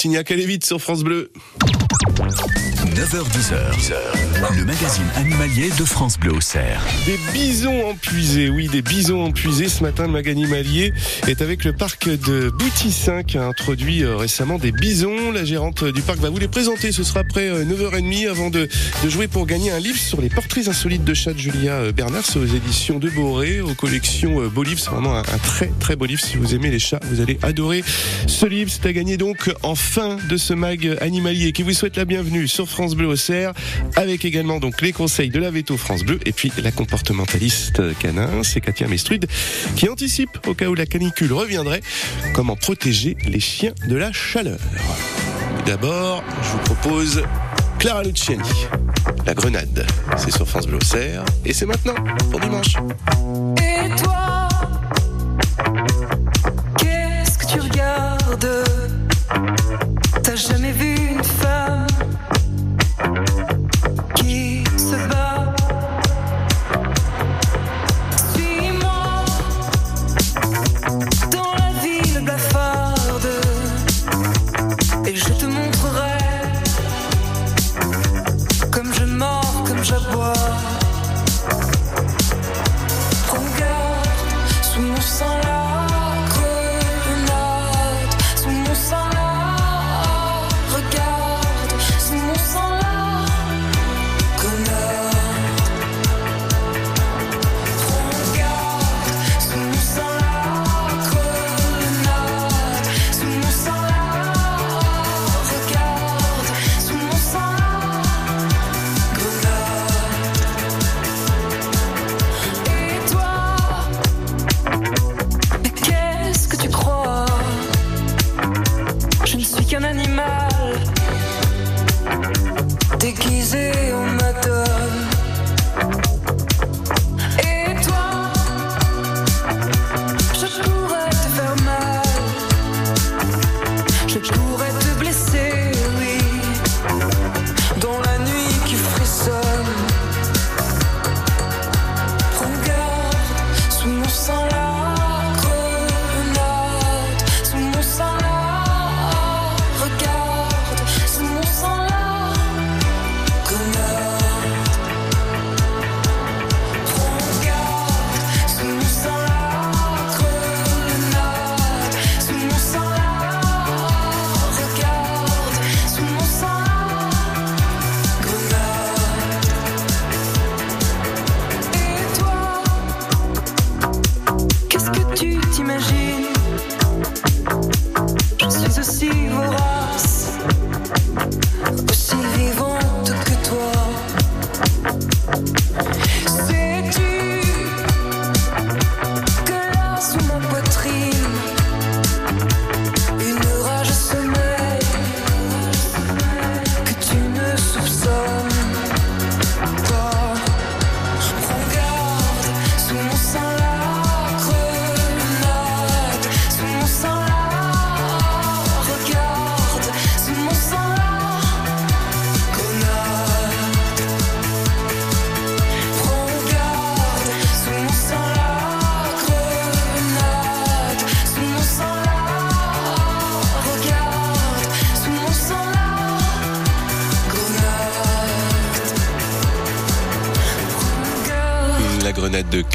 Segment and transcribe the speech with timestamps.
[0.00, 1.30] Louis Bertignac, allez vite sur France Bleu.
[3.00, 6.84] 9h10h, le magazine animalier de France Bleu au Cerf.
[7.06, 9.70] Des bisons empuisés, oui, des bisons empuisés.
[9.70, 10.92] Ce matin, le mag animalier
[11.26, 15.32] est avec le parc de Boutissin qui a introduit euh, récemment des bisons.
[15.32, 16.92] La gérante du parc va vous les présenter.
[16.92, 18.68] Ce sera après euh, 9h30 avant de,
[19.08, 22.26] jouer pour gagner un livre sur les portraits insolites de chats de Julia euh, Bernard.
[22.26, 24.78] C'est aux éditions de Boré, aux collections euh, Beau Livre.
[24.78, 26.22] C'est vraiment un, un très très beau livre.
[26.22, 27.82] Si vous aimez les chats, vous allez adorer
[28.26, 28.70] ce livre.
[28.70, 32.46] C'est à gagner donc en fin de ce mag animalier qui vous souhaite la bienvenue
[32.46, 33.52] sur France Bleu au Cerf
[33.96, 38.42] avec également donc les conseils de la Veto France Bleu et puis la comportementaliste canin,
[38.42, 39.26] c'est Katia Mestrude
[39.76, 41.80] qui anticipe au cas où la canicule reviendrait
[42.34, 44.58] comment protéger les chiens de la chaleur.
[45.66, 47.22] D'abord, je vous propose
[47.78, 48.42] Clara Luciani,
[49.26, 49.86] La Grenade.
[50.16, 51.94] C'est sur France Bleu au Cerf et c'est maintenant
[52.30, 52.76] pour dimanche.
[53.56, 54.48] Et toi,
[56.78, 58.64] qu'est-ce que tu regardes?
[60.22, 60.89] T'as jamais vu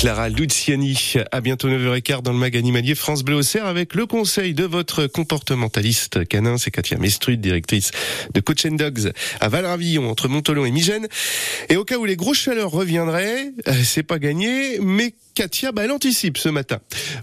[0.06, 1.16] Clara Luciani.
[1.32, 5.08] À bientôt 9h15 dans le mag animalier France Bleu Auxerre avec le conseil de votre
[5.08, 6.60] comportementaliste canin.
[6.60, 7.90] C'est Katia Mestrud, directrice
[8.32, 9.12] de Coach Dogs
[9.42, 11.08] à Valravillon entre Montolon et Migène.
[11.70, 15.84] Et au cas où les grosses chaleurs reviendraient, euh, c'est pas gagné, mais Katia, bah,
[15.84, 16.80] elle anticipe ce matin.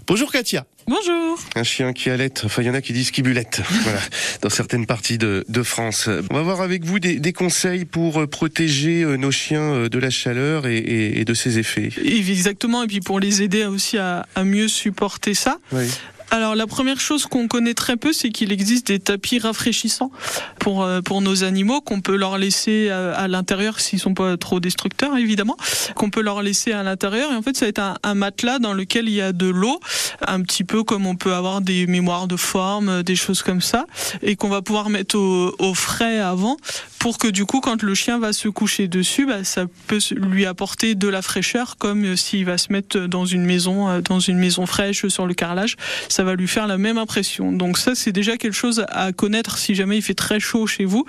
[0.07, 0.65] Bonjour Katia.
[0.85, 1.39] Bonjour.
[1.55, 3.99] Un chien qui allait, enfin il y en a qui disent qui bulette, voilà,
[4.41, 6.09] dans certaines parties de, de France.
[6.29, 9.89] On va voir avec vous des, des conseils pour euh, protéger euh, nos chiens euh,
[9.89, 11.89] de la chaleur et, et- et de ses effets.
[12.03, 15.57] Et Exactement, et puis pour les aider aussi à, à mieux supporter ça.
[15.71, 15.85] Oui.
[16.33, 20.09] Alors la première chose qu'on connaît très peu, c'est qu'il existe des tapis rafraîchissants
[20.57, 24.35] pour euh, pour nos animaux qu'on peut leur laisser à, à l'intérieur s'ils sont pas
[24.35, 25.55] trop destructeurs évidemment,
[25.93, 27.31] qu'on peut leur laisser à l'intérieur.
[27.31, 29.45] Et en fait ça va être un, un matelas dans lequel il y a de
[29.45, 29.79] l'eau,
[30.25, 33.85] un petit peu comme on peut avoir des mémoires de forme, des choses comme ça,
[34.23, 36.57] et qu'on va pouvoir mettre au, au frais avant
[37.03, 40.45] pour que du coup quand le chien va se coucher dessus, bah, ça peut lui
[40.45, 44.21] apporter de la fraîcheur comme euh, s'il va se mettre dans une maison euh, dans
[44.21, 45.75] une maison fraîche sur le carrelage,
[46.07, 47.51] ça va lui faire la même impression.
[47.51, 50.85] Donc ça c'est déjà quelque chose à connaître si jamais il fait très chaud chez
[50.85, 51.05] vous,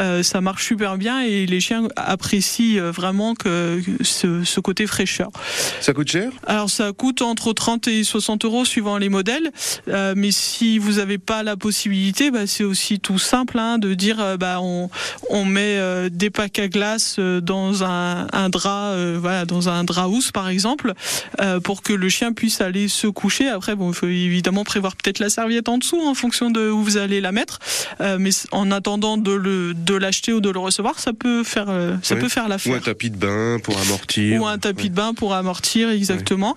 [0.00, 4.88] Euh, ça marche super bien et les chiens apprécient euh, vraiment que ce, ce côté
[4.88, 5.30] fraîcheur.
[5.80, 6.32] Ça coûte cher?
[6.48, 9.52] Alors ça coûte entre 30 et 60 euros suivant les modèles,
[9.86, 13.94] Euh, mais si vous n'avez pas la possibilité, bah, c'est aussi tout simple hein, de
[13.94, 14.90] dire bah, on,
[15.35, 19.68] on met euh, des packs à glace euh, dans un, un drap, euh, voilà, dans
[19.68, 20.92] un drap housse par exemple,
[21.40, 23.48] euh, pour que le chien puisse aller se coucher.
[23.48, 26.82] Après, bon, il faut évidemment prévoir peut-être la serviette en dessous en fonction de où
[26.82, 27.58] vous allez la mettre,
[28.18, 31.66] mais en attendant de le de l'acheter ou de le recevoir, ça peut faire
[32.02, 32.20] ça Oui.
[32.20, 32.82] peut faire Ou un l'affaire.
[32.82, 34.40] tapis de bain pour amortir.
[34.40, 36.54] Ou un tapis de bain pour amortir, exactement.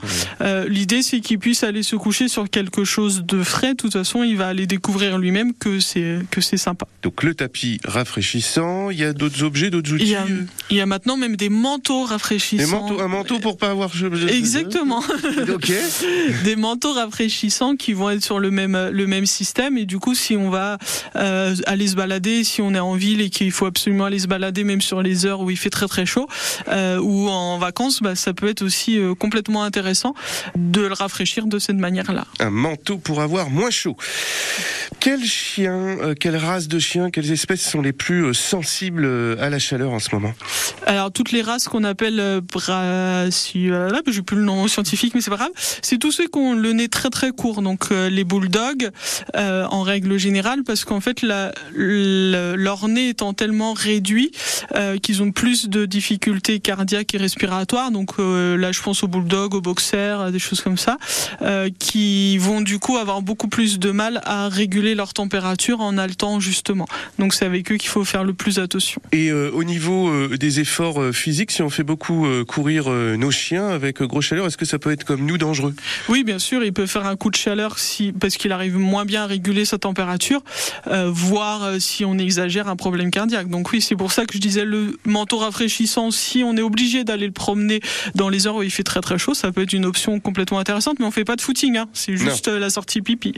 [0.68, 3.72] L'idée, c'est qu'il puisse aller se coucher sur quelque chose de frais.
[3.72, 6.86] De toute façon, il va aller découvrir lui-même que c'est que c'est sympa.
[7.04, 10.06] Donc le tapis rafraîchissant, il y a d'autres objets, d'autres outils.
[10.06, 12.82] Il y, a, euh, il y a maintenant même des manteaux des rafraîchissants.
[12.82, 13.92] manteaux, un manteau pour pas avoir.
[14.30, 15.04] Exactement.
[15.54, 15.72] ok.
[16.44, 20.16] des manteaux rafraîchissants qui vont être sur le même le même système et du coup
[20.16, 20.78] si on va
[21.16, 24.28] euh, aller se balader si on est en ville et qu'il faut absolument aller se
[24.28, 26.28] balader même sur les heures où il fait très très chaud
[26.68, 30.14] euh, ou en vacances bah, ça peut être aussi euh, complètement intéressant
[30.56, 33.96] de le rafraîchir de cette manière là Un manteau pour avoir moins chaud.
[35.00, 39.36] Quels chiens, euh, quelles races de chiens, quelles espèces sont les plus euh, sensibles euh,
[39.40, 40.34] à la chaleur en ce moment
[40.86, 45.14] Alors toutes les races qu'on appelle euh, brassi, euh, là, j'ai plus le nom scientifique,
[45.16, 45.52] mais c'est pas grave.
[45.82, 48.90] C'est tous ceux qui ont le nez très très court, donc euh, les bulldogs
[49.36, 51.24] en règle générale, parce qu'en fait
[51.74, 54.32] leur nez étant tellement réduit
[55.02, 57.92] qu'ils ont plus de difficultés cardiaques et respiratoires.
[57.92, 60.98] Donc là, je pense aux bulldogs, aux boxers, des choses comme ça,
[61.80, 66.40] qui vont du coup avoir beaucoup plus de mal à réguler leur température en haletant
[66.40, 66.88] justement.
[67.18, 69.00] Donc c'est avec eux qu'il faut faire le plus plus attention.
[69.12, 73.32] Et euh, au niveau euh, des efforts euh, physiques, si on fait beaucoup courir nos
[73.32, 75.76] chiens avec grosse chaleur, est-ce que ça peut être comme nous dangereux?
[76.08, 79.06] Oui, bien sûr, il peut faire un coup de chaleur si, parce qu'il arrive moins
[79.06, 80.42] bien à réguler sa température,
[81.08, 83.50] voire si on exagère un problème cardiaque.
[83.50, 87.04] Donc oui, c'est pour ça que je disais le manteau rafraîchissant, si on est obligé
[87.04, 87.82] d'aller le promener
[88.16, 90.60] dans les heures où il fait très très chaud, ça peut être une option complètement
[90.60, 91.88] intéressante, mais on fait pas de footing, hein.
[91.94, 93.34] c'est juste la sortie pipi.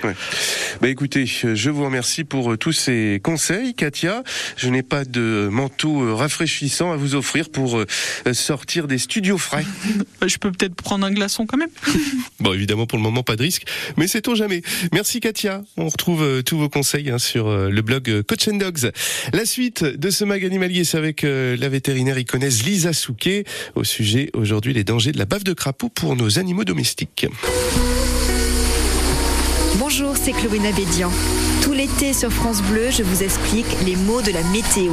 [0.82, 4.24] Bah écoutez, je vous remercie pour tous ces conseils, Katia.
[4.58, 7.86] Je n'ai pas de manteau euh, rafraîchissant à vous offrir pour euh,
[8.34, 9.64] sortir des studios frais.
[10.22, 11.70] Euh, Je peux peut-être prendre un glaçon quand même.
[12.42, 13.64] Bon, évidemment, pour le moment, pas de risque,
[13.98, 14.64] mais sait-on jamais.
[14.92, 15.62] Merci, Katia.
[15.78, 18.92] On retrouve tous vos conseils hein, sur le blog Coach and Dogs.
[19.32, 23.44] La suite de ce mag animalier, c'est avec la vétérinaire iconaise Lisa Souquet.
[23.76, 27.28] Au sujet, aujourd'hui, les dangers de la bave de crapaud pour nos animaux domestiques.
[29.84, 31.10] Bonjour, c'est Chloé Nabédian.
[31.64, 34.92] Tout l'été sur France Bleu, je vous explique les mots de la météo.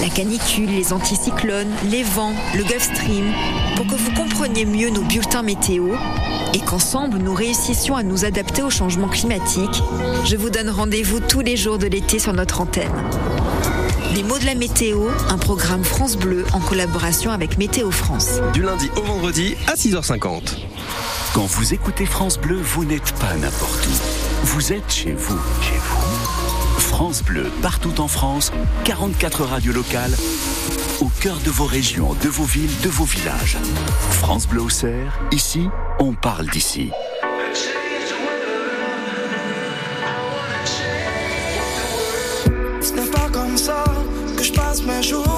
[0.00, 3.34] La canicule, les anticyclones, les vents, le Gulf Stream,
[3.74, 5.88] pour que vous compreniez mieux nos bulletins météo
[6.54, 9.82] et qu'ensemble nous réussissions à nous adapter au changement climatique.
[10.24, 12.92] Je vous donne rendez-vous tous les jours de l'été sur notre antenne.
[14.14, 18.40] Les mots de la météo, un programme France Bleu en collaboration avec Météo France.
[18.52, 20.56] Du lundi au vendredi à 6h50.
[21.34, 24.19] Quand vous écoutez France Bleu, vous n'êtes pas n'importe où.
[24.42, 25.38] Vous êtes chez vous.
[25.60, 26.80] Chez vous.
[26.80, 28.52] France Bleu, partout en France,
[28.84, 30.14] 44 radios locales,
[31.00, 33.58] au cœur de vos régions, de vos villes, de vos villages.
[34.10, 35.68] France Bleu Auxerre, ici,
[35.98, 36.90] on parle d'ici.
[42.80, 43.84] Ce pas comme ça
[44.36, 45.29] que je passe mes journées,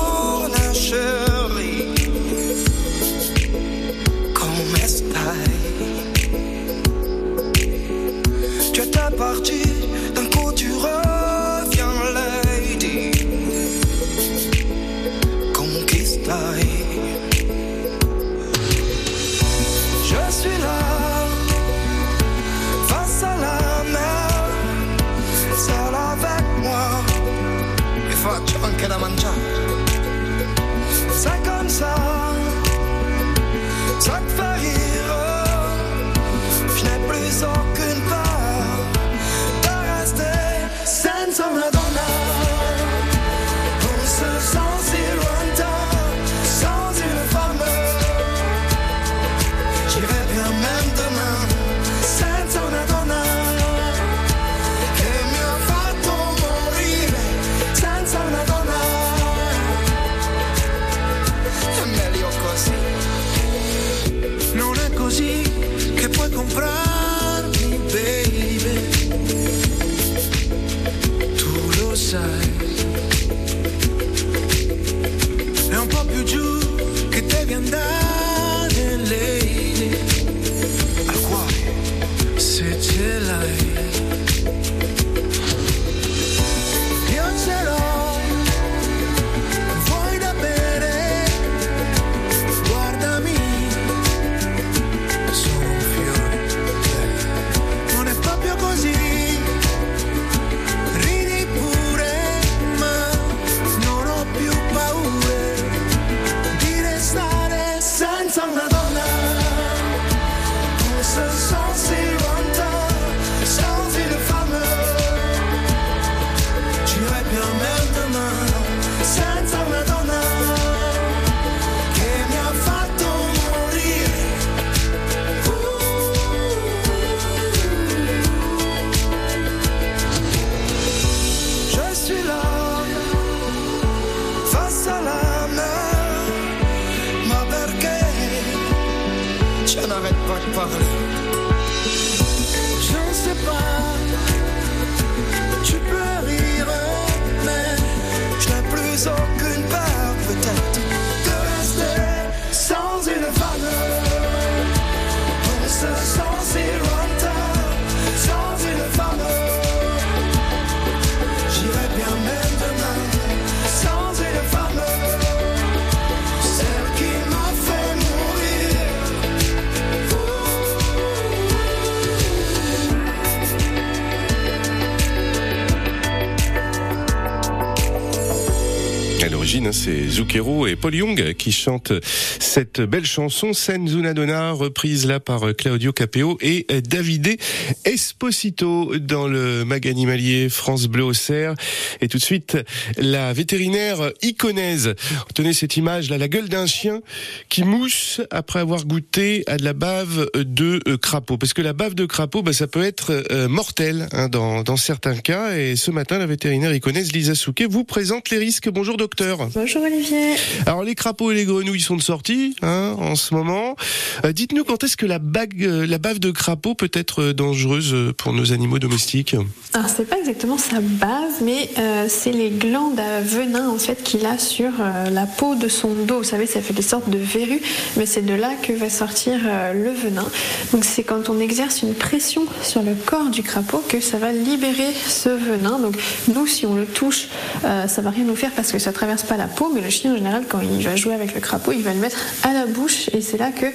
[179.55, 185.07] Hein, c'est Zucchero et Paul Young qui chantent cette belle chanson, Senza una donna, reprise
[185.07, 187.37] là par Claudio Capeo et Davide
[187.85, 191.55] Esposito dans le mag animalier France Bleu au Cerf.
[192.01, 192.57] Et tout de suite,
[192.97, 194.95] la vétérinaire iconaise.
[195.35, 197.03] Tenez cette image là, la gueule d'un chien
[197.51, 201.37] qui mousse après avoir goûté à de la bave de crapaud.
[201.37, 204.79] Parce que la bave de crapaud, bah, ça peut être euh, mortel hein, dans, dans
[204.79, 205.59] certains cas.
[205.59, 208.71] Et ce matin, la vétérinaire iconaise Lisa Souquet vous présente les risques.
[208.71, 209.42] Bonjour docteur.
[209.55, 210.35] Bonjour Olivier.
[210.67, 213.77] Alors les crapauds et les grenouilles sont de sortie hein, en ce moment.
[214.25, 217.33] Euh, Dites-nous quand est-ce que la, bague, euh, la bave de crapaud peut être euh,
[217.33, 219.37] dangereuse pour nos animaux domestiques?
[219.73, 224.03] Alors c'est pas exactement sa bave, mais euh, c'est les glandes à venin en fait
[224.03, 226.19] qu'il a sur euh, la peau de son dos.
[226.19, 227.63] Vous savez, ça fait des sortes de verrues,
[227.97, 229.39] mais c'est de là que va sortir
[229.75, 230.27] le venin.
[230.73, 234.33] Donc c'est quand on exerce une pression sur le corps du crapaud que ça va
[234.33, 235.79] libérer ce venin.
[235.79, 235.97] Donc
[236.33, 237.29] nous, si on le touche,
[237.63, 240.13] ça va rien nous faire parce que ça traverse pas la peau, mais le chien
[240.13, 242.67] en général, quand il va jouer avec le crapaud, il va le mettre à la
[242.67, 243.67] bouche et c'est là que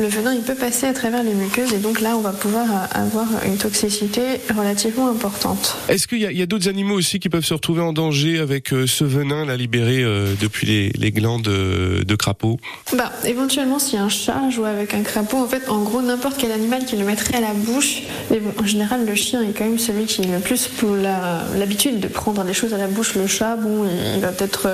[0.00, 2.88] le venin il peut passer à travers les muqueuses et donc là on va pouvoir
[2.92, 4.22] avoir une toxicité
[4.54, 5.76] relativement importante.
[5.88, 8.86] Est-ce qu'il y a, d'autres animaux aussi qui peuvent se retrouver en danger avec euh,
[8.86, 12.58] ce venin là libéré euh, depuis les, les glandes euh, de crapaud?
[12.96, 16.52] Bah, éventuellement, si un chat joue avec un crapaud, en fait, en gros, n'importe quel
[16.52, 19.64] animal qui le mettrait à la bouche, mais bon, en général, le chien est quand
[19.64, 23.14] même celui qui a le plus pour l'habitude de prendre des choses à la bouche.
[23.14, 24.68] Le chat, bon, il, va peut-être,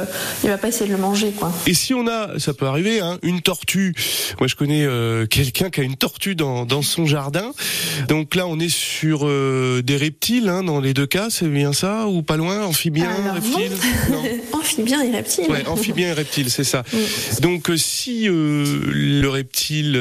[0.45, 1.53] il va pas essayer de le manger, quoi.
[1.67, 3.95] Et si on a, ça peut arriver, hein, une tortue.
[4.39, 7.53] Moi, je connais euh, quelqu'un qui a une tortue dans, dans son jardin.
[8.09, 11.73] Donc là, on est sur euh, des reptiles, hein, dans les deux cas, c'est bien
[11.73, 13.73] ça ou pas loin, amphibien, Alors, reptile?
[14.11, 14.23] Non.
[14.53, 15.51] Amphibien et reptile.
[15.51, 16.85] Ouais, amphibien et reptile, c'est ça.
[17.41, 19.99] Donc euh, si euh, le reptile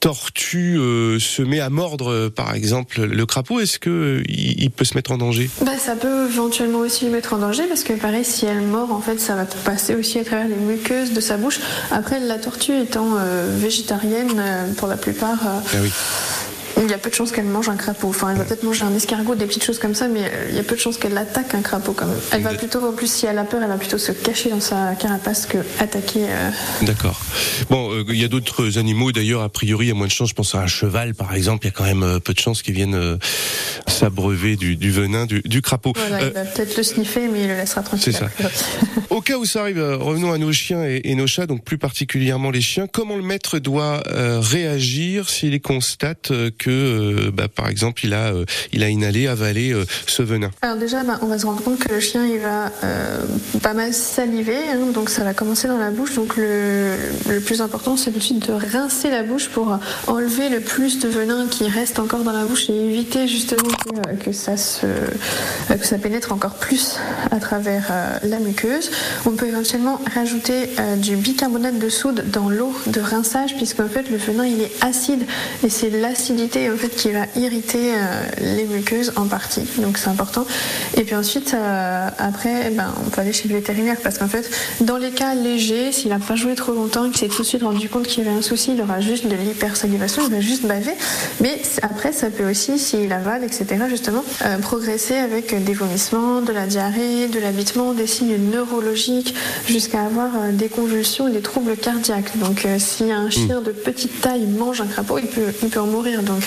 [0.00, 0.76] tortue
[1.18, 5.10] se met à mordre, par exemple, le crapaud, est-ce que il, il peut se mettre
[5.12, 5.50] en danger?
[5.64, 8.92] Bah, ça peut éventuellement aussi le mettre en danger parce que pareil, si elle mord,
[8.92, 11.60] en fait, ça va passer aussi à travers les muqueuses de sa bouche.
[11.90, 15.92] Après, la tortue étant euh, végétarienne, euh, pour la plupart, euh, oui.
[16.84, 18.08] Il y a peu de chances qu'elle mange un crapaud.
[18.08, 20.56] Enfin, elle va peut-être manger un escargot, des petites choses comme ça, mais euh, il
[20.56, 22.18] y a peu de chances qu'elle attaque un crapaud quand même.
[22.32, 24.60] Elle va plutôt, en plus, si elle a peur, elle va plutôt se cacher dans
[24.60, 26.26] sa carapace que attaquer.
[26.28, 26.50] euh,
[26.82, 27.20] D'accord.
[27.70, 29.42] Bon, euh, il y a d'autres animaux d'ailleurs.
[29.42, 30.30] A priori, il y a moins de chances.
[30.30, 31.66] Je pense à un cheval, par exemple.
[31.66, 33.16] Il y a quand même peu de chances qu'ils viennent euh,
[33.86, 35.92] s'abreuver du, du venin du, du crapaud.
[35.96, 38.12] Voilà, il va peut-être le sniffer, mais il le laissera tranquille.
[38.12, 38.30] C'est ça.
[39.10, 41.78] Au cas où ça arrive, revenons à nos chiens et, et nos chats, donc plus
[41.78, 42.86] particulièrement les chiens.
[42.86, 44.02] Comment le maître doit
[44.40, 50.22] réagir s'il constate euh, euh, bah, par exemple, il a, euh, inhalé, avalé euh, ce
[50.22, 52.70] venin Alors déjà, bah, on va se rendre compte que le chien, il va
[53.62, 56.14] pas mal saliver, hein, donc ça va commencer dans la bouche.
[56.14, 60.60] Donc le, plus important, c'est tout de suite de rincer la bouche pour enlever le
[60.60, 63.68] plus de venin qui reste encore dans la bouche et éviter justement
[64.24, 66.96] que, ça que ça pénètre encore plus
[67.30, 68.90] à travers la muqueuse.
[69.26, 74.16] On peut éventuellement rajouter du bicarbonate de soude dans l'eau de rinçage, puisqu'en fait le
[74.16, 75.24] venin il est acide
[75.64, 78.24] et c'est l'acidité en fait qui va irriter euh,
[78.56, 79.62] les muqueuses en partie.
[79.78, 80.46] Donc c'est important.
[80.96, 84.28] Et puis ensuite, euh, après, eh ben, on peut aller chez le vétérinaire parce qu'en
[84.28, 87.46] fait, dans les cas légers, s'il n'a pas joué trop longtemps, qu'il s'est tout de
[87.46, 90.40] suite rendu compte qu'il y avait un souci, il aura juste de l'hypersalivation, il va
[90.40, 90.94] juste baver.
[91.40, 96.52] Mais après, ça peut aussi, s'il avale, etc., justement, euh, progresser avec des vomissements, de
[96.52, 99.34] la diarrhée, de l'habitement, des signes neurologiques,
[99.66, 102.36] jusqu'à avoir euh, des convulsions et des troubles cardiaques.
[102.38, 105.80] Donc euh, si un chien de petite taille mange un crapaud, il peut, il peut
[105.80, 106.22] en mourir.
[106.22, 106.42] Donc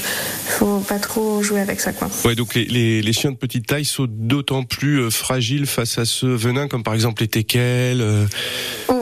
[0.48, 1.92] faut pas trop jouer avec ça.
[1.94, 2.10] Quoi.
[2.26, 5.98] Ouais, donc les, les, les chiens de petite taille sont d'autant plus euh, fragiles face
[5.98, 8.02] à ce venin, comme par exemple les teckels.
[8.02, 8.26] euh,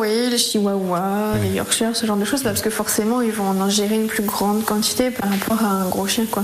[0.10, 3.62] Oui, les chihuahuas, les yorkshires, ce genre de choses, parce que forcément, ils vont en
[3.62, 6.44] ingérer une plus grande quantité par rapport à un gros chien, quoi,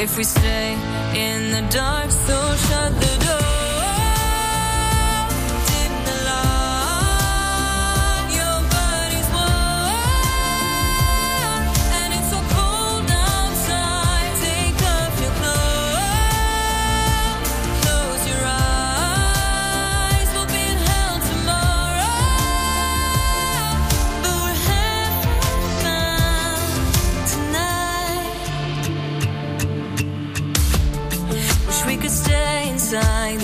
[0.00, 0.72] if we stay
[1.14, 2.10] in the dark.
[2.10, 3.09] So shut the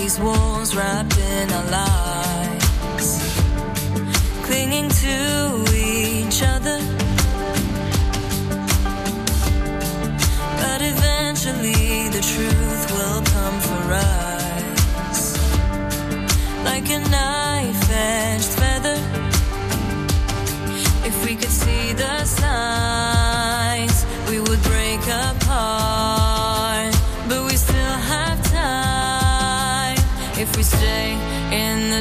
[0.07, 3.09] these walls wrapped in our lies,
[4.43, 6.79] clinging to each other.
[10.61, 15.19] But eventually the truth will come for us,
[16.63, 18.99] like a knife-edged feather.
[21.05, 22.96] If we could see the signs,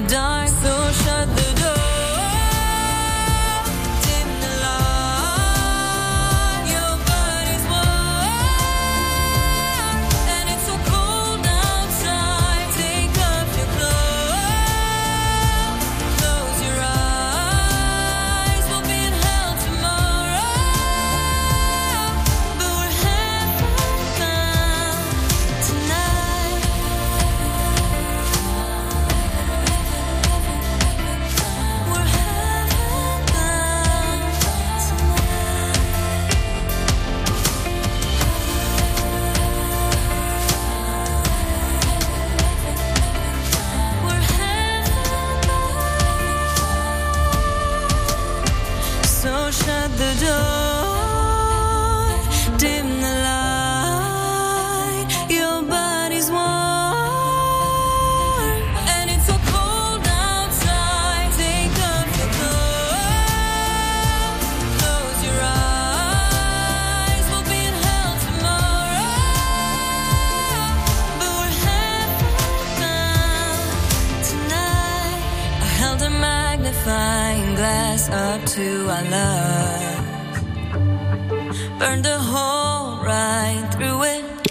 [0.00, 0.45] the dark.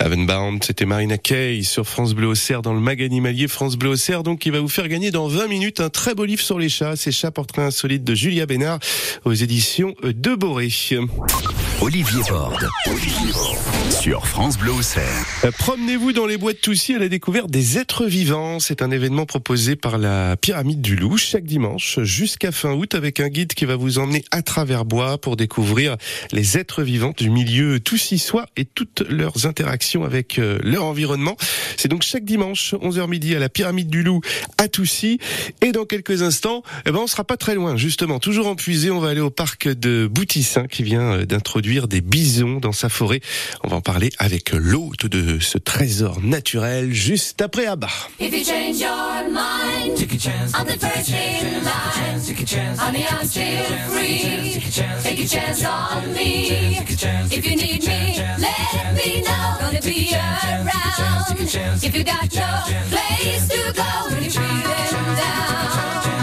[0.06, 4.22] Avenbound, c'était Marina Kay sur France Bleu Auxerre dans le mag animalier France Bleu Auxerre,
[4.22, 6.70] donc qui va vous faire gagner dans 20 minutes un très beau livre sur les
[6.70, 8.78] chats, ces chats portraits insolites de Julia Bénard
[9.24, 10.70] aux éditions de Boré.
[11.82, 12.70] Olivier Borde.
[13.90, 15.26] Sur France Bleu Auxerre.
[15.44, 18.60] Euh, Promenez-vous dans les bois de Toussy à la découverte des êtres vivants.
[18.60, 23.20] C'est un événement proposé par la Pyramide du Loup chaque dimanche jusqu'à fin août avec
[23.20, 25.98] un guide qui va vous emmener à travers bois pour découvrir
[26.32, 31.38] les êtres vivants du milieu toussissois et toutes leurs interactions avec euh, leur environnement.
[31.78, 34.22] C'est donc chaque dimanche 11h midi à la Pyramide du Loup
[34.58, 35.20] à Toussy
[35.62, 38.92] et dans quelques instants, eh ben on sera pas très loin justement, toujours en puisée,
[38.92, 42.90] on va aller au parc de Boutissin qui vient euh, d'introduire des bisons dans sa
[42.90, 43.22] forêt.
[43.64, 47.90] On va en parler avec l'hôte de ce trésor naturel juste après Abba.
[57.32, 59.85] If you need me, let me know.
[59.86, 60.68] Be around.
[61.84, 66.15] If you got no place to go when you're feeling down.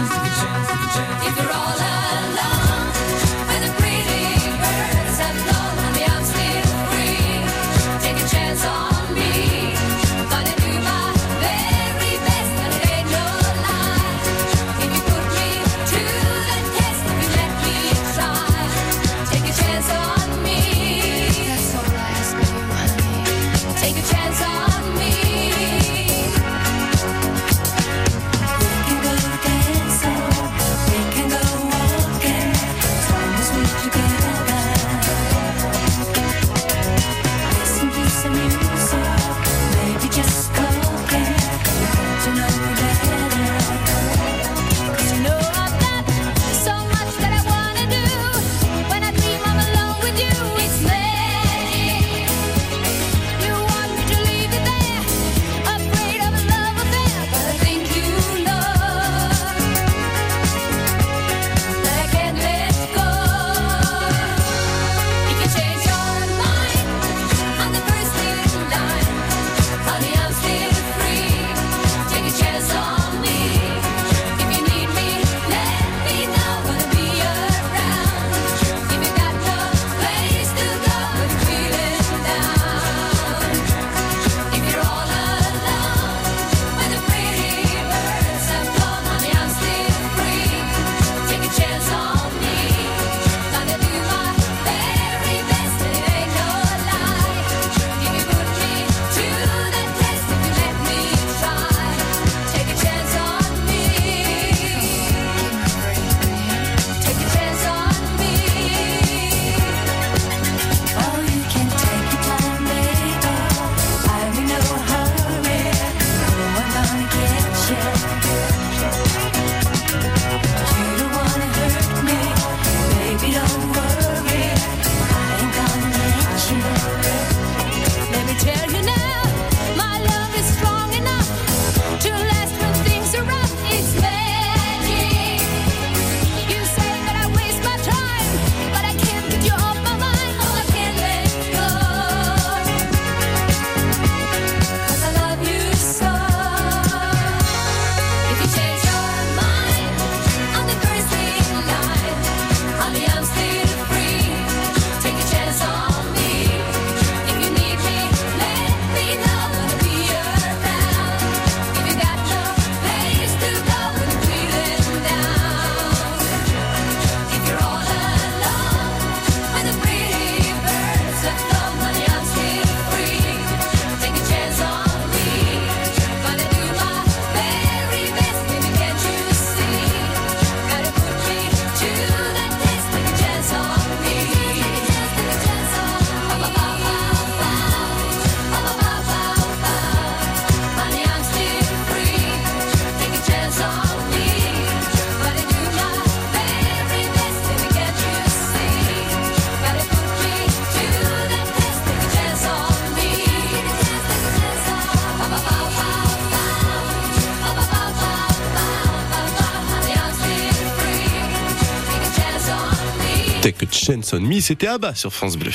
[213.83, 215.51] Take a chance on me, c'était à bas sur France Bleu.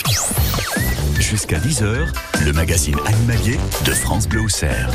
[1.18, 2.08] Jusqu'à 10h,
[2.44, 4.90] le magazine animalier de France Bleu Auxerre.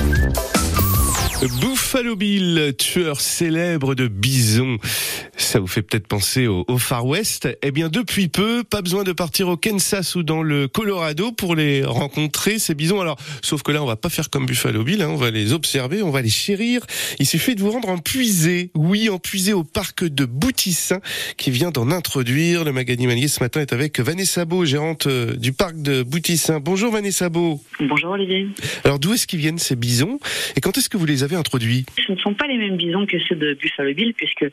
[1.48, 4.78] Buffalo Bill, tueur célèbre de bisons.
[5.36, 7.50] Ça vous fait peut-être penser au, au, Far West.
[7.62, 11.56] Eh bien, depuis peu, pas besoin de partir au Kansas ou dans le Colorado pour
[11.56, 13.02] les rencontrer, ces bisons.
[13.02, 15.52] Alors, sauf que là, on va pas faire comme Buffalo Bill, hein, on va les
[15.52, 16.86] observer, on va les chérir.
[17.20, 18.72] Il suffit de vous rendre en puisée.
[18.76, 21.02] Oui, en puisée au parc de Boutissin,
[21.36, 22.64] qui vient d'en introduire.
[22.64, 26.60] Le magazine Manier ce matin est avec Vanessa Beau, gérante euh, du parc de Boutissin.
[26.60, 27.62] Bonjour Vanessa Beau.
[27.82, 28.48] Bonjour Olivier.
[28.86, 30.20] Alors, d'où est-ce qu'ils viennent ces bisons?
[30.56, 33.06] Et quand est-ce que vous les avez introduits Ce ne sont pas les mêmes bisons
[33.06, 34.46] que ceux de Buffalo Bill, puisque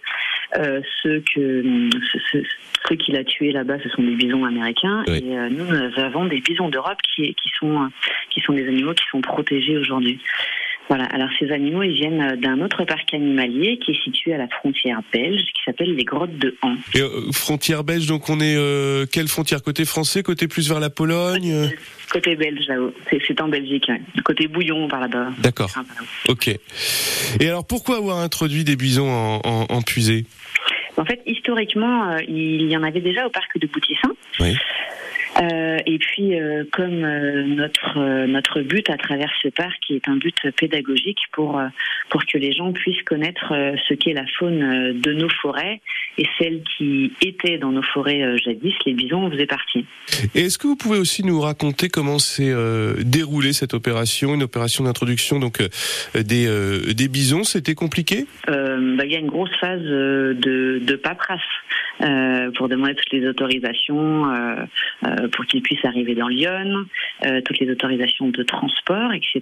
[0.58, 1.90] euh, ceux, que,
[2.30, 2.42] ceux,
[2.88, 5.04] ceux qu'il a tués là-bas, ce sont des bisons américains.
[5.06, 5.24] Oui.
[5.24, 7.88] Et euh, nous, nous avons des bisons d'Europe qui, qui, sont, euh,
[8.30, 10.18] qui sont des animaux qui sont protégés aujourd'hui.
[10.90, 14.48] Voilà, alors ces animaux, ils viennent d'un autre parc animalier qui est situé à la
[14.48, 16.74] frontière belge, qui s'appelle les Grottes de Han.
[16.94, 19.62] Et, euh, frontière belge, donc on est euh, quelle frontière?
[19.62, 21.52] Côté français, côté plus vers la Pologne?
[21.52, 21.68] Euh
[22.12, 22.92] Côté belge, là-haut.
[23.08, 24.00] C'est- en Belgique, ouais.
[24.24, 25.28] côté bouillon par là-bas.
[25.38, 25.70] D'accord.
[26.28, 26.48] Ok.
[26.48, 30.26] Et alors pourquoi avoir introduit des bisons en, en, en puisée
[31.00, 34.10] En fait, historiquement, euh, il y en avait déjà au parc de Boutissin.
[34.38, 34.54] Oui.
[35.40, 40.16] Euh, et puis, euh, comme euh, notre notre but à travers ce parc est un
[40.16, 41.60] but pédagogique pour
[42.10, 43.54] pour que les gens puissent connaître
[43.88, 45.80] ce qu'est la faune de nos forêts
[46.20, 49.86] et celle qui était dans nos forêts euh, jadis, les bisons en faisaient partie.
[50.34, 54.42] Et est-ce que vous pouvez aussi nous raconter comment s'est euh, déroulée cette opération, une
[54.42, 55.68] opération d'introduction donc euh,
[56.22, 57.42] des euh, des bisons?
[57.42, 58.26] C'était compliqué?
[58.50, 61.40] Euh, bah, il y a une grosse phase euh, de, de paperasse
[62.02, 64.56] euh, pour demander toutes les autorisations euh,
[65.06, 66.84] euh, pour qu'ils puissent arriver dans Lyon,
[67.44, 69.40] toutes les autorisations de transport, etc.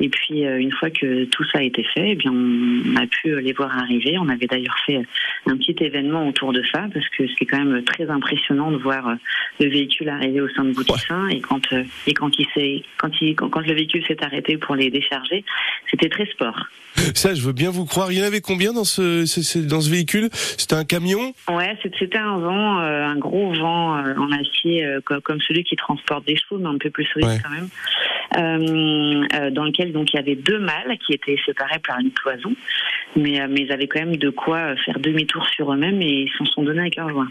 [0.00, 3.40] Et puis une fois que tout ça a été fait, eh bien on a pu
[3.40, 4.16] les voir arriver.
[4.18, 5.00] On avait d'ailleurs fait
[5.46, 9.16] un petit événement autour de ça parce que c'est quand même très impressionnant de voir
[9.60, 11.60] le véhicule arriver au sein de Boutissin et quand
[12.06, 15.44] et quand il s'est quand il quand, quand le véhicule s'est arrêté pour les décharger,
[15.90, 16.66] c'était très sport.
[17.14, 18.10] Ça, je veux bien vous croire.
[18.10, 20.28] Il y en avait combien dans ce, ce- ce- dans ce véhicule?
[20.32, 21.32] C'était un camion?
[21.48, 25.64] Ouais, c'était un vent, euh, un gros vent euh, en acier euh, co- comme celui
[25.64, 27.38] qui transporte des chevaux, mais un peu plus solide Ouais.
[27.42, 27.68] quand même.
[29.52, 32.52] Dans lequel donc il y avait deux mâles qui étaient séparés par une cloison,
[33.16, 36.44] mais, mais ils avaient quand même de quoi faire demi-tour sur eux-mêmes et ils s'en
[36.44, 37.26] sont donnés avec leur joie.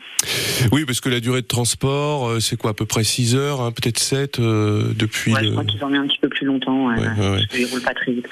[0.72, 3.72] Oui, parce que la durée de transport, c'est quoi à peu près 6 heures, hein,
[3.72, 5.34] peut-être 7 euh, depuis.
[5.34, 6.88] Ouais, je crois qu'ils en mis un petit peu plus longtemps.
[6.88, 8.28] Ouais, parce qu'ils roulent pas très vite.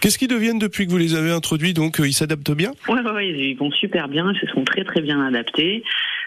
[0.00, 2.72] Qu'est-ce qu'ils deviennent depuis que vous les avez introduits Donc, ils s'adaptent bien?
[2.88, 5.37] Ouais, ils vont super bien, ils se sont très très bien adaptés.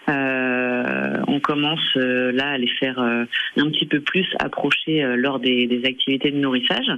[0.10, 3.24] Euh, on commence euh, là à les faire euh,
[3.58, 6.92] un petit peu plus approcher lors des, des activités de nourrissage,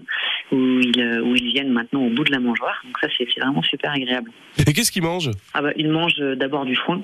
[0.52, 2.82] où ils, où ils viennent maintenant au bout de la mangeoire.
[2.86, 4.32] Donc ça, c'est vraiment super agréable.
[4.58, 5.32] Et qu'est-ce qu'ils mangent?
[5.54, 7.02] Ah bah, ils mangent d'abord du foin.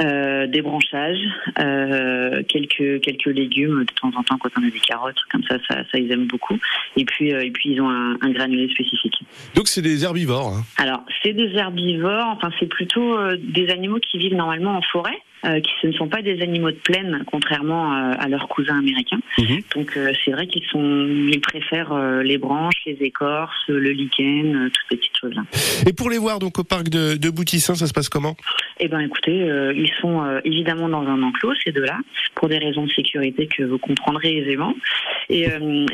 [0.00, 1.18] Euh, des branchages,
[1.58, 5.58] euh, quelques quelques légumes de temps en temps quand on a des carottes comme ça,
[5.68, 6.58] ça, ça ils aiment beaucoup.
[6.96, 9.18] Et puis euh, et puis ils ont un, un granulé spécifique.
[9.54, 10.54] Donc, c'est des herbivores.
[10.54, 10.64] hein.
[10.78, 15.18] Alors, c'est des herbivores, enfin, c'est plutôt euh, des animaux qui vivent normalement en forêt,
[15.44, 18.78] euh, qui ce ne sont pas des animaux de plaine, contrairement euh, à leurs cousins
[18.78, 19.20] américains.
[19.38, 19.60] Mhm.
[19.74, 24.84] Donc, euh, c'est vrai qu'ils sont, ils préfèrent les branches, les écorces, le lichen, toutes
[24.90, 25.42] ces petites choses-là.
[25.88, 28.36] Et pour les voir donc au parc de, de Boutissin, ça se passe comment?
[28.78, 29.36] Eh ben, écoutez,
[29.74, 31.98] ils sont évidemment dans un enclos, ces deux-là,
[32.34, 34.74] pour des raisons de sécurité que vous comprendrez aisément.
[35.28, 35.42] Et,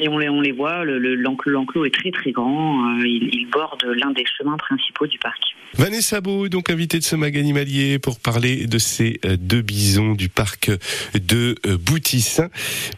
[0.00, 2.98] et on les, on les voit, le- le- l'enclos, est très très grand.
[3.00, 5.42] il, il borde l'un des chemins principaux du parc.
[5.74, 10.28] Vanessa Beau, donc invitée de ce mag animalier pour parler de ces deux bisons du
[10.28, 10.70] parc
[11.14, 12.48] de euh, Boutissin,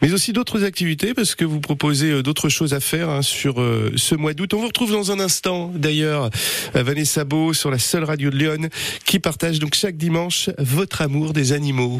[0.01, 3.61] mais aussi d'autres activités parce que vous proposez euh, d'autres choses à faire hein, sur
[3.61, 4.53] euh, ce mois d'août.
[4.53, 6.29] On vous retrouve dans un instant d'ailleurs,
[6.73, 8.69] Vanessa Beau sur la seule radio de Lyon
[9.05, 11.99] qui partage donc chaque dimanche votre amour des animaux.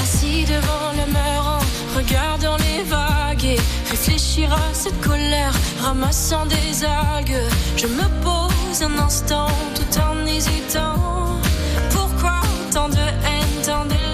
[0.00, 3.58] Assis devant le regardant les vagues et
[3.90, 7.42] réfléchir à cette colère, ramassant des algues.
[7.76, 8.47] Je me pose
[8.82, 11.40] un instant tout en hésitant.
[11.90, 12.40] Pourquoi
[12.72, 14.07] tant de haine, tant d'éloignement?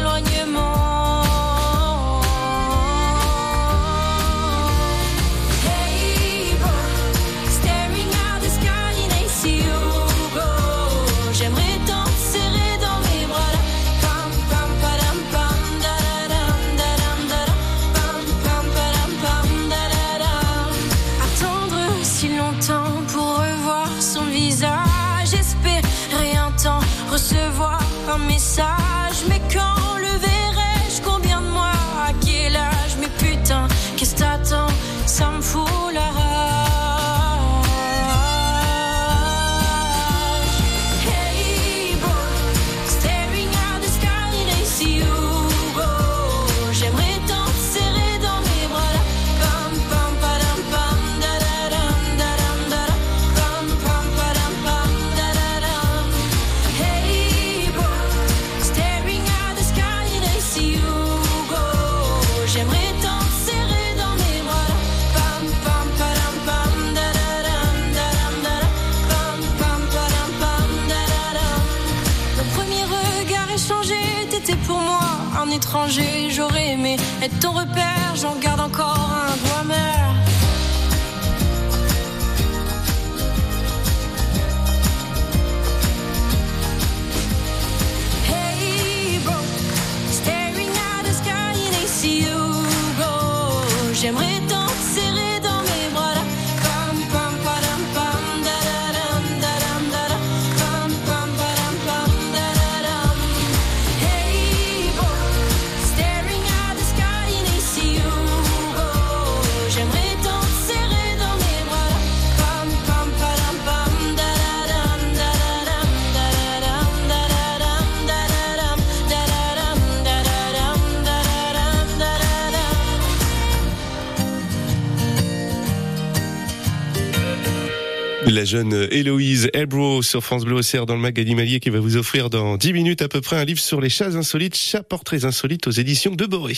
[128.54, 132.30] Jeune Héloïse Elbro sur France Bleu Auxerre dans le mag animalier qui va vous offrir
[132.30, 135.66] dans 10 minutes à peu près un livre sur les chats insolites, chats portraits insolites
[135.66, 136.54] aux éditions de Boré.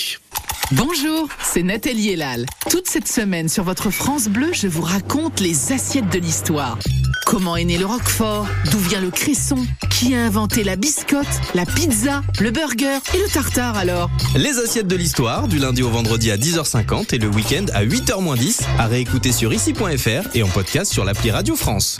[0.73, 2.45] Bonjour, c'est Nathalie Elal.
[2.69, 6.77] Toute cette semaine sur votre France Bleu, je vous raconte les assiettes de l'histoire.
[7.25, 9.59] Comment est né le Roquefort D'où vient le cresson
[9.91, 14.89] Qui a inventé la biscotte, la pizza, le burger et le tartare alors Les assiettes
[14.89, 19.31] de l'histoire, du lundi au vendredi à 10h50 et le week-end à 8h10, à réécouter
[19.31, 21.97] sur ici.fr et en podcast sur l'appli Radio France.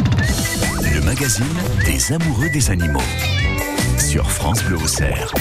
[0.83, 1.45] Le magazine
[1.85, 2.99] des amoureux des animaux.
[3.99, 5.33] Sur France Bleu Auxerre.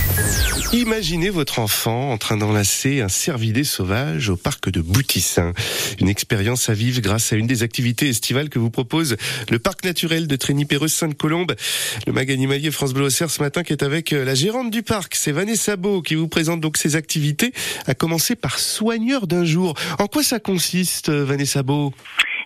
[0.75, 5.53] Imaginez votre enfant en train d'enlacer un cervidé sauvage au parc de Boutissin.
[6.01, 9.15] Une expérience à vivre grâce à une des activités estivales que vous propose
[9.49, 11.53] le parc naturel de Trény-Perreuse Sainte-Colombe.
[12.07, 14.83] Le mag animalier France Bleu Auxerre ce matin qui est avec euh, la gérante du
[14.83, 17.53] parc, c'est Vanessa Beau qui vous présente donc ces activités,
[17.87, 19.75] à commencer par soigneur d'un jour.
[19.97, 21.93] En quoi ça consiste, euh, Vanessa Beau?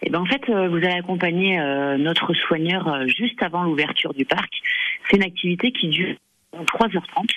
[0.03, 1.57] Eh ben en fait, euh, vous allez accompagner
[1.97, 4.51] notre soigneur juste avant l'ouverture du parc.
[5.09, 6.15] C'est une activité qui dure
[6.53, 7.27] 3h30.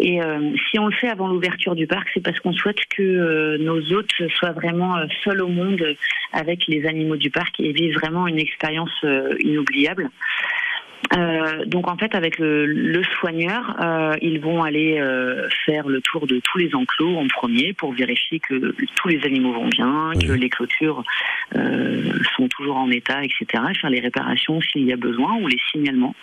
[0.00, 3.02] Et euh, si on le fait avant l'ouverture du parc, c'est parce qu'on souhaite que
[3.02, 5.96] euh, nos hôtes soient vraiment euh, seuls au monde
[6.32, 10.10] avec les animaux du parc et vivent vraiment une expérience euh, inoubliable.
[11.16, 16.00] Euh, donc en fait avec le, le soigneur, euh, ils vont aller euh, faire le
[16.00, 20.12] tour de tous les enclos en premier pour vérifier que tous les animaux vont bien,
[20.20, 21.02] que les clôtures
[21.56, 23.62] euh, sont toujours en état, etc.
[23.70, 26.14] Et faire les réparations s'il y a besoin ou les signalements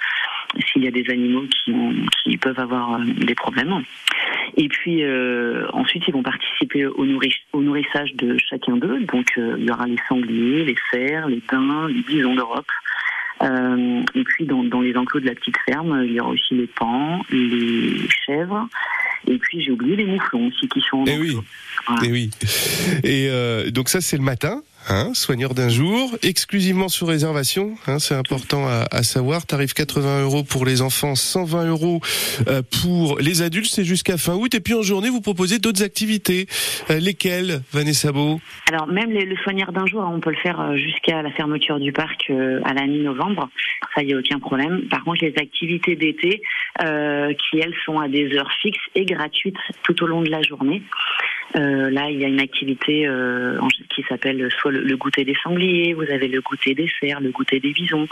[0.66, 1.94] s'il y a des animaux qui, ont,
[2.24, 3.84] qui peuvent avoir euh, des problèmes.
[4.56, 9.00] Et puis euh, ensuite, ils vont participer au, nourri- au nourrissage de chacun d'eux.
[9.02, 12.66] Donc euh, il y aura les sangliers, les cerfs, les daims, les bisons d'Europe.
[13.44, 16.56] Euh, et puis dans, dans les enclos de la petite ferme, il y aura aussi
[16.56, 18.68] les pans, les chèvres.
[19.28, 21.00] Et puis j'ai oublié les mouflons aussi qui sont.
[21.02, 21.38] en Eh oui.
[21.88, 22.06] Voilà.
[22.06, 22.30] Et oui.
[23.04, 24.62] Et euh, donc ça c'est le matin.
[24.90, 29.46] Hein, soigneur d'un jour, exclusivement sous réservation, hein, c'est important à, savoir.
[29.46, 32.00] Tarif 80 euros pour les enfants, 120 euros
[32.48, 34.56] euh, pour les adultes, c'est jusqu'à fin août.
[34.56, 36.48] Et puis en journée, vous proposez d'autres activités.
[36.90, 38.40] Euh, lesquelles, Vanessa Beau?
[38.72, 41.82] Alors même le soigneur d'un jour, hein, on peut le faire euh, jusqu'à la fermeture
[41.82, 43.50] du parc à la mi-novembre.
[43.94, 44.88] Ça, il n'y a aucun problème.
[44.90, 46.42] Par contre, les activités d'été,
[46.80, 50.82] qui elles sont à des heures fixes et gratuites tout au long de la journée.
[51.56, 53.58] Euh, là, il y a une activité euh,
[53.96, 57.60] qui s'appelle soit le, goûter des sangliers, vous avez le goûter des cerfs, le goûter
[57.60, 58.08] des bisons,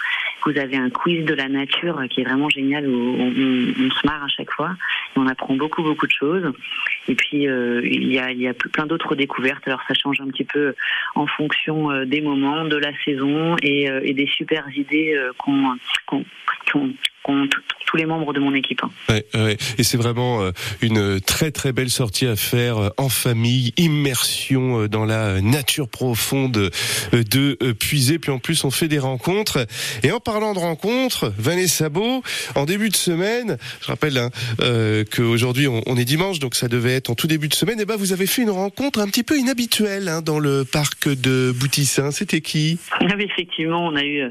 [0.45, 4.05] vous avez un quiz de la nature euh, qui est vraiment génial où on, se
[4.05, 4.75] marre à chaque fois
[5.15, 6.51] on apprend beaucoup beaucoup de choses.
[7.07, 9.67] Et puis euh, il y a, il y a plein d'autres découvertes.
[9.67, 10.73] Alors ça change un petit peu
[11.15, 15.31] en fonction euh, des moments, de la saison et, euh, et des super idées euh,
[15.37, 15.77] qu'ont
[17.85, 18.81] tous les membres de mon équipe.
[18.83, 18.89] hein.
[19.09, 19.57] Ouais, ouais.
[19.77, 20.51] Et c'est vraiment euh,
[20.81, 25.87] une très très belle sortie à faire euh, en famille, immersion euh, dans la nature
[25.87, 26.71] profonde
[27.11, 28.19] de Puisé.
[28.19, 29.65] Puis en plus, on fait des rencontres.
[30.03, 32.23] Et en parlant de rencontres, Vanessa Beau,
[32.55, 34.29] en début de semaine, je rappelle hein,
[34.61, 37.79] euh, qu'aujourd'hui on, on est dimanche, donc ça devait être en tout début de semaine.
[37.79, 41.07] Et ben vous avez fait une rencontre un petit peu inhabituelle hein, dans le parc
[41.07, 42.11] de Boutissin.
[42.11, 42.79] C'était qui?
[43.19, 44.23] Effectivement, on a eu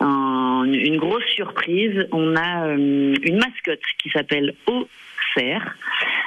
[0.00, 2.06] un- une grosse surprise.
[2.12, 4.88] On a euh, une mascotte qui s'appelle O
[5.34, 5.62] Cerf,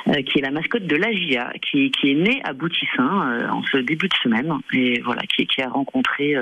[0.08, 3.62] euh, qui est la mascotte de l'AGIA, qui, qui est née à Boutissin euh, en
[3.64, 6.36] ce début de semaine, et voilà, qui, qui a rencontré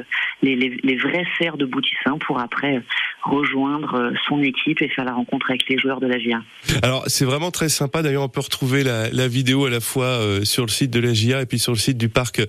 [0.43, 2.81] les, les, vrais cerfs de Boutissin pour après
[3.23, 6.41] rejoindre euh, son équipe et faire la rencontre avec les joueurs de l'AGIA.
[6.81, 8.01] Alors c'est vraiment très sympa.
[8.01, 10.99] D'ailleurs, on peut retrouver la, la vidéo à la fois euh, sur le site de
[10.99, 12.41] la GIA et puis sur le site du parc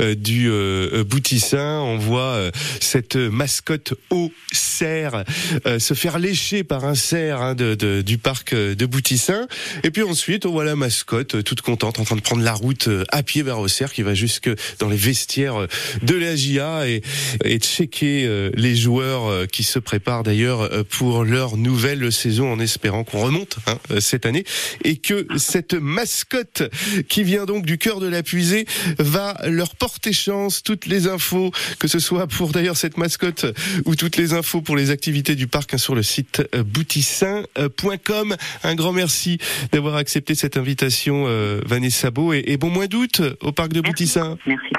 [0.00, 1.80] euh, du euh, Boutissin.
[1.80, 2.50] On voit euh,
[2.80, 5.24] cette mascotte au cerf
[5.66, 9.46] euh, se faire lécher par un cerf hein, de, de- du parc euh, de Boutissin.
[9.84, 12.54] Et puis ensuite, on voit la mascotte euh, toute contente en train de prendre la
[12.54, 15.66] route euh, à pied vers Auxerre qui va jusque dans les vestiaires euh,
[16.02, 16.88] de la GIA.
[16.88, 17.02] Et,
[17.44, 22.52] et checker euh, les joueurs euh, qui se préparent d'ailleurs euh, pour leur nouvelle saison
[22.52, 24.44] en espérant qu'on remonte hein, euh, cette année
[24.84, 26.62] et que cette mascotte
[27.08, 28.66] qui vient donc du cœur de la puisée
[28.98, 30.62] va leur porter chance.
[30.62, 33.46] Toutes les infos, que ce soit pour d'ailleurs cette mascotte
[33.84, 38.36] ou toutes les infos pour les activités du parc hein, sur le site euh, boutissin.com.
[38.64, 39.38] Un grand merci
[39.72, 43.80] d'avoir accepté cette invitation, euh, Vanessa Beau, et, et bon mois d'août au parc de
[43.80, 44.36] Boutissin.
[44.46, 44.70] Merci.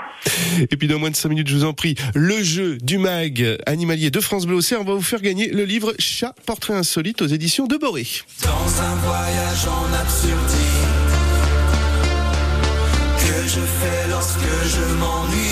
[0.70, 3.58] Et puis dans moins de 5 minutes, je vous en prie, le jeu du mag
[3.66, 7.22] animalier de France Bleu Océan, on va vous faire gagner le livre Chat, portrait insolite
[7.22, 8.08] aux éditions de Boré.
[8.44, 10.82] Dans un voyage en absurdie
[13.18, 15.51] que je fais lorsque je m'ennuie.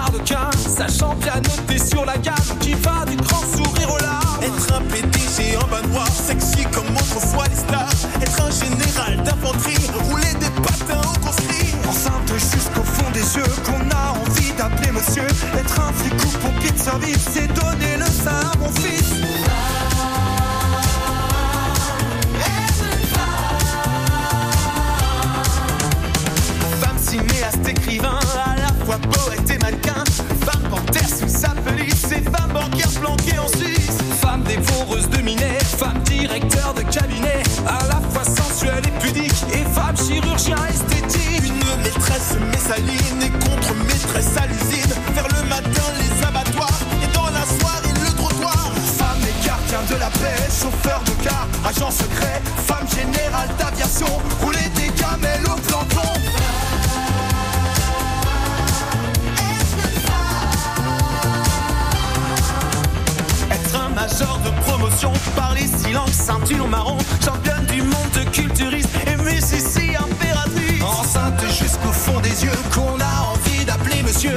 [0.00, 4.42] Colombine qu'arlequin, sachant pianoter sur la gamme qui va du grand sourire aux larmes.
[4.42, 7.90] Être un PDG en bas noir, sexy comme autrefois les stars.
[8.22, 11.74] Être un général d'infanterie, rouler des patins au conscrit.
[11.88, 15.26] Enceinte jusqu'au fond des yeux, qu'on a envie d'appeler monsieur.
[15.58, 19.19] Être un flic ou pompier de service, c'est donner le sein à mon fils.
[40.48, 41.42] Esthétique.
[41.44, 44.94] Une maîtresse messaline et contre-maîtresse à l'usine.
[45.14, 48.72] Vers le matin, les abattoirs et dans la soirée, le trottoir.
[48.98, 52.40] Femme et gardien de la paix, chauffeur de car, agent secret.
[52.66, 54.06] Femme générale d'aviation,
[54.40, 56.08] rouler des gamelles au planton.
[63.50, 68.79] Être un major de promotion par les silences, ceinture marron, championne du monde de impératrice.
[71.48, 74.36] Jusqu'au fond des yeux, qu'on a envie d'appeler monsieur.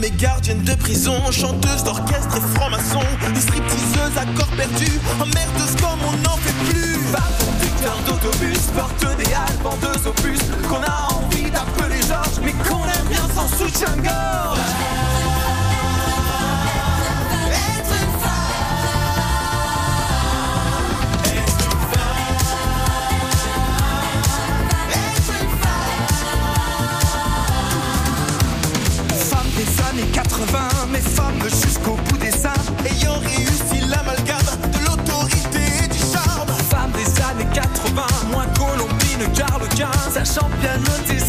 [0.00, 3.00] Femme et gardienne de prison, chanteuse d'orchestre et franc-maçon,
[3.34, 6.94] des stripteaseuses à corps perdu, emmerdeuse comme on n'en fait plus.
[7.12, 12.84] Femme conducteur d'autobus, porte des halles, vendeuse puce, qu'on a envie d'appeler Georges, mais qu'on
[12.84, 14.99] aime bien sans soutien-gorge.
[30.00, 30.58] Années 80,
[30.92, 32.52] mais femme jusqu'au bout des seins,
[32.84, 34.38] ayant réussi l'amalgame
[34.72, 36.48] de l'autorité et du charme.
[36.70, 41.19] Femme des années 80, moins colombine qu'arlequin, sachant bien noter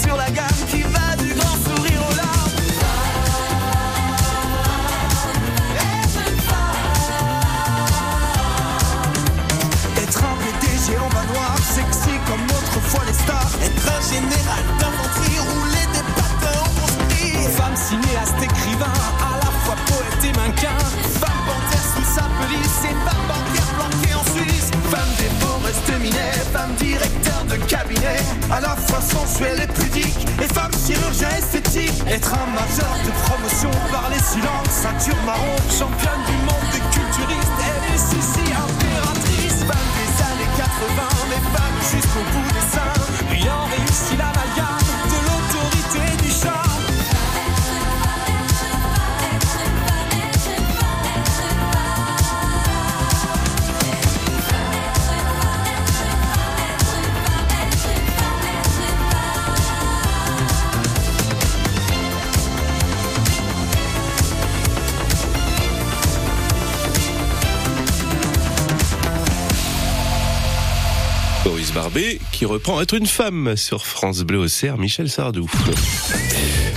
[29.21, 32.03] sensuelle et pudique, et femme chirurgien esthétique.
[32.07, 37.59] Être un major de promotion par les silences, ceinture marron, championne du monde des culturistes.
[37.61, 42.50] Elle est Sissi, impératrice, femme des années 80, mais femme jusqu'au bout
[71.93, 75.47] Rose Barbet qui reprend Être une femme sur France Bleu au Cerf, Michel Sardou.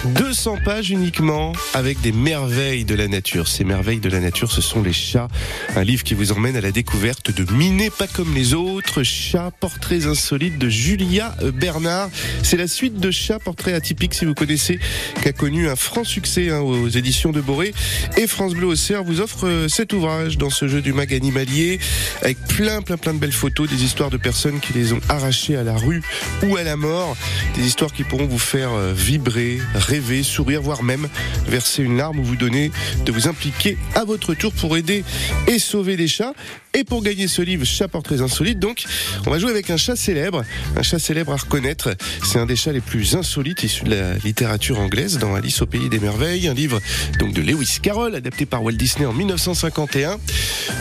[0.04, 3.48] 200 pages uniquement avec des merveilles de la nature.
[3.48, 5.28] Ces merveilles de la nature, ce sont les chats.
[5.76, 9.50] Un livre qui vous emmène à la découverte de Minés pas comme les autres, chats,
[9.58, 12.10] portraits insolites de Julia Bernard.
[12.42, 14.78] C'est la suite de Chats, portraits atypiques, si vous connaissez,
[15.22, 17.72] qui a connu un franc succès hein, aux éditions de Boré.
[18.18, 21.14] Et France Bleu au Cerf vous offre euh, cet ouvrage dans ce jeu du mag
[21.14, 21.78] animalier
[22.20, 25.53] avec plein, plein, plein de belles photos, des histoires de personnes qui les ont arrachées
[25.56, 26.02] à la rue
[26.42, 27.16] ou à la mort.
[27.54, 31.08] Des histoires qui pourront vous faire euh, vibrer, rêver, sourire, voire même
[31.46, 32.70] verser une larme ou vous donner
[33.04, 35.04] de vous impliquer à votre tour pour aider
[35.46, 36.32] et sauver des chats.
[36.76, 38.84] Et pour gagner ce livre, Chat portraits insolites, donc,
[39.26, 40.44] on va jouer avec un chat célèbre,
[40.76, 41.94] un chat célèbre à reconnaître.
[42.24, 45.66] C'est un des chats les plus insolites issus de la littérature anglaise dans Alice au
[45.66, 46.80] pays des merveilles, un livre
[47.20, 50.18] donc de Lewis Carroll, adapté par Walt Disney en 1951.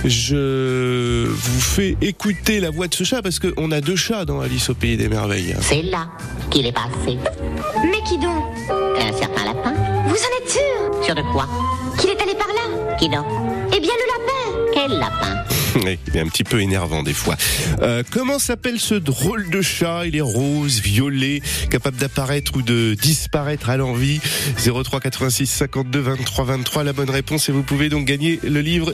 [0.03, 4.39] Je vous fais écouter la voix de ce chat parce qu'on a deux chats dans
[4.63, 5.55] Alice au pays des merveilles.
[5.61, 6.07] C'est là
[6.49, 7.17] qu'il est passé.
[7.83, 8.43] Mais qui donc
[8.97, 9.73] Un certain lapin.
[10.07, 11.47] Vous en êtes sûr Sûr de quoi
[11.97, 13.25] Qu'il est allé par là Qui donc
[13.75, 15.43] Eh bien le lapin Quel lapin
[15.83, 17.35] Oui, il est un petit peu énervant des fois.
[17.81, 20.05] Euh, comment s'appelle ce drôle de chat?
[20.05, 24.19] Il est rose, violet, capable d'apparaître ou de disparaître à l'envie.
[24.57, 28.91] 03 86 52 23 23, la bonne réponse et vous pouvez donc gagner le livre